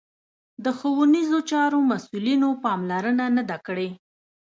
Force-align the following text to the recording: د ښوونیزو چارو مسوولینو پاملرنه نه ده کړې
د 0.63 0.65
ښوونیزو 0.77 1.39
چارو 1.51 1.79
مسوولینو 1.91 2.49
پاملرنه 2.63 3.25
نه 3.37 3.43
ده 3.49 3.57
کړې 3.65 3.89